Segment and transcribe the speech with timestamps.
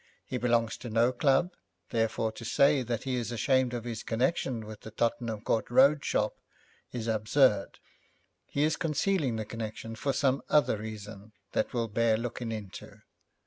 [0.25, 1.53] He belongs to no club,
[1.91, 6.03] therefore to say that he is ashamed of his connection with the Tottenham Court Road
[6.03, 6.39] shop
[6.91, 7.77] is absurd.
[8.47, 13.03] He is concealing the connection for some other reason that will bear looking into.'